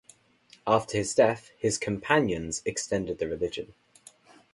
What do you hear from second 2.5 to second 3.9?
extended the religion.